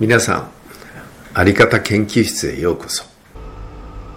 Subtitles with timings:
[0.00, 0.50] 皆さん
[1.34, 3.04] あり方研究室へようこそ。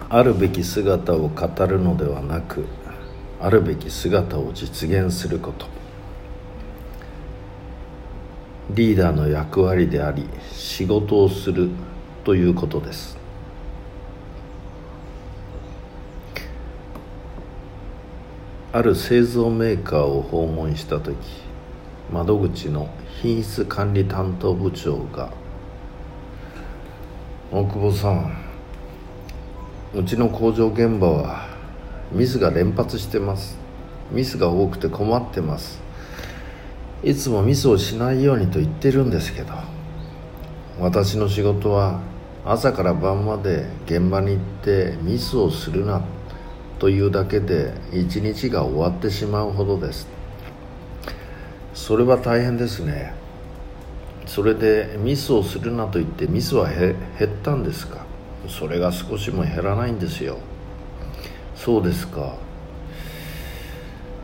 [0.08, 2.64] あるべき姿を語るのではなく
[3.38, 5.66] あるべき姿を実現すること。
[8.70, 11.68] リーダーの役割であり仕事をする
[12.24, 13.18] ということです。
[18.72, 21.14] ある製造メーカーを訪問した時
[22.10, 22.88] 窓口の
[23.20, 25.43] 品質管理担当部長が
[27.56, 28.36] 大久保さん
[29.94, 31.46] うちの工場現場は
[32.10, 33.56] ミスが連発してます。
[34.10, 35.80] ミスが多くて困ってます。
[37.04, 39.52] いつもミスをしないようにと言ってるんですけど
[40.80, 42.00] 私の仕事は
[42.44, 46.02] 朝から晩まで現場に行ってミスをするな
[46.80, 50.08] というだけで一日が終わってしまうほどです。
[51.72, 53.14] それは大変ですね。
[54.26, 58.04] それでミスをするなと言ってミスは減ったんですか？
[58.48, 60.38] それが少しも減らないんですよ。
[61.54, 62.34] そうですか。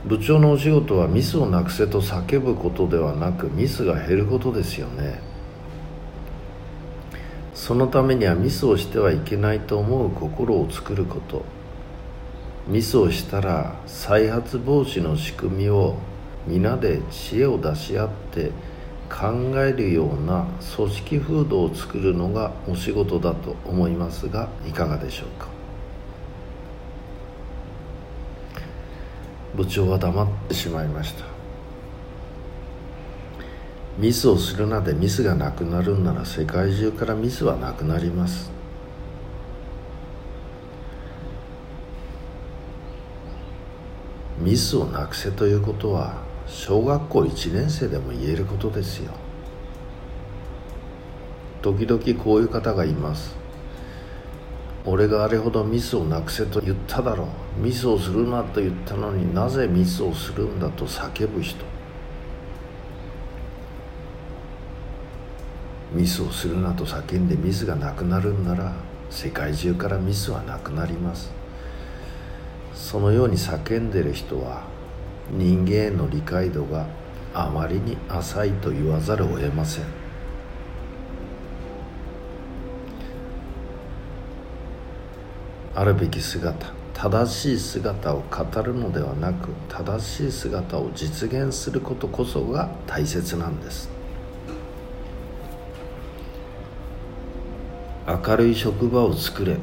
[0.04, 5.20] 部長のお仕事はミスをなくせと叫ぶことではなくミスが減ることですよね。
[7.54, 11.44] そのためにはミスをしてはいけないと思う心を作ること。
[12.66, 15.96] ミスをしたら再発防止の仕組みを
[16.46, 18.50] 皆で知恵を出し合って
[19.10, 25.48] 考えるような組織風土を作るのがお仕事だと思いますがいかがでしょうか？
[29.54, 31.24] 部長は黙ってしまいました。
[33.98, 38.50] ミスをするなでミスがなくなるんなら世界中からミスはなくなります。
[44.38, 49.12] ミスをなくせということは小学校1年生でも言えることですよ。
[51.62, 53.36] 時々こういう方がいます。
[54.84, 57.60] 俺があれほどミスをなくせと言っただろう。
[57.60, 61.64] ミスをするなと言ったのになぜミスをするんだと叫ぶ人。
[65.92, 68.72] ミスをするなと叫んでミスがなくなるんなら
[69.08, 71.30] 世界中からミスはなくなります。
[72.74, 74.69] そのように叫んでる人は
[75.30, 76.86] 人間への理解度が
[77.32, 79.84] あまりに浅いと言わざるを得ません。
[85.74, 93.88] あるべき姿正しい姿を語るのではなく正しい姿を実現することこそが大切なんです。
[98.06, 99.56] 明るい職場を作れ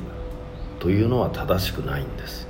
[0.79, 2.46] というのは正しくないんです。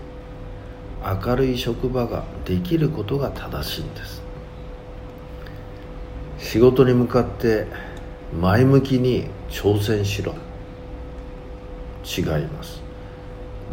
[1.07, 4.22] 明るい職場ができることが正しいんです。
[6.38, 7.66] 仕事に向かって
[8.38, 10.35] 前向きに挑戦しろ。
[12.06, 12.81] 違います。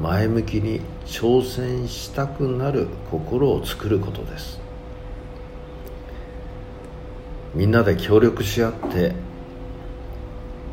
[0.01, 4.61] 前向きに挑戦したくなる心を作ることです。
[7.55, 9.15] みんなで協力し合って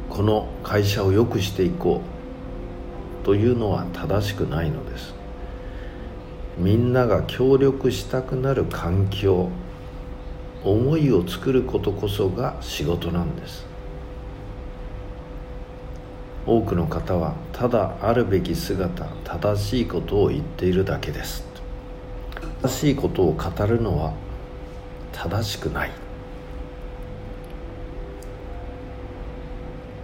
[0.09, 2.01] この会社を良くしていこ
[3.21, 5.20] うというのは正しくないのです。
[6.57, 9.49] みんなが協力したくなる環境
[10.63, 13.65] 思いを作ることこそが仕事なんです。
[16.45, 21.45] 多くの方はただあるべき姿正しいことを言っているだけです。
[22.61, 24.13] 正しいことを語るのは
[25.11, 25.91] 正しくない。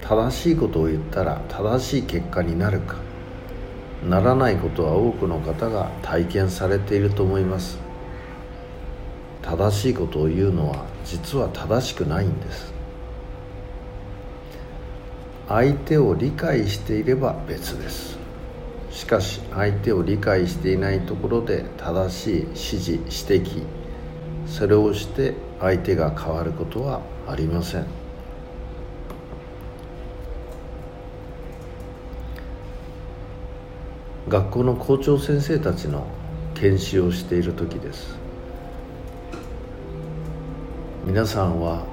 [0.01, 3.06] 正しいことを言ったら正しい結果になるか。
[4.03, 7.79] ならないことは多くの方が体験されていると思います。
[9.41, 12.73] 正しいことを言うのは実は正しくないんです。
[15.47, 18.17] 相手を理解していれば別です。
[18.91, 23.63] しかし相手を理解していないところで正しい指示指摘
[24.47, 28.06] それをして相手が変わることはありません。
[34.29, 36.05] 学校の校長先生たちの
[36.55, 38.17] 研修をしている時です。
[41.05, 41.85] 皆さんは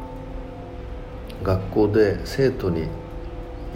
[1.44, 2.88] 学校で生徒に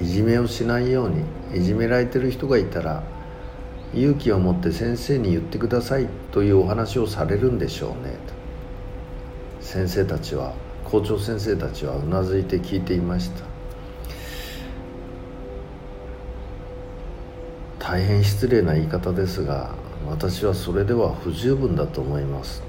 [0.00, 1.22] いじめをしないように
[1.55, 3.05] いじめられてる人がいたら
[3.94, 8.16] 勇気を持って先生に言ってくださいというお話をされるんでしょうね。
[9.60, 10.52] と先生たちは
[10.84, 13.57] 校長先生たちはうなずいて聞いていました。
[17.88, 19.75] 大変失礼な言い方ですが
[20.06, 22.62] 私はそれでは不十分だと思います。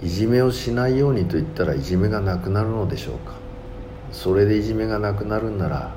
[0.00, 3.34] いじめをしないようにと言ったらいじめがなくなるのでしょうか。
[4.12, 5.92] それでいじめがなくなるんなら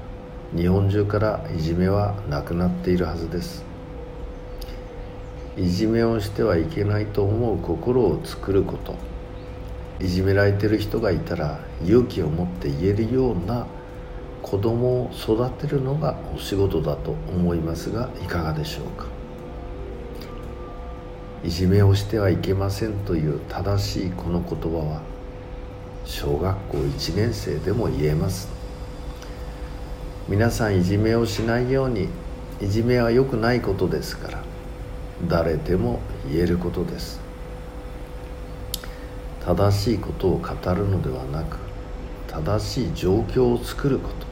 [0.56, 3.64] 日本中からいじめはなくなっているはずです。
[5.56, 8.96] いじめをしてはいけないと思う心を作ること。
[10.00, 13.68] いじめられてる人がいたら勇気を持って言えるような
[14.50, 19.06] 子供を育てるのがお仕事だと思いますがいかがでしょうか？
[21.44, 25.02] いじめをしてはいけませんという正しいこの言葉は
[26.04, 28.50] 小学校1年生でも言えます。
[30.28, 32.10] 皆さんいじめをしないように
[32.60, 34.44] いじめは良くないことですから
[35.28, 37.20] 誰でも言えることです。
[39.46, 41.58] 正しいことを語るのではなく
[42.28, 44.29] 正しい状況を作ること。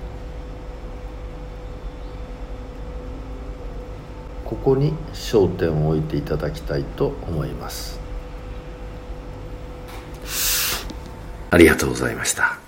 [4.48, 8.00] ここに焦点を置いていただきたいと思います。
[11.50, 12.67] ありがとうございました。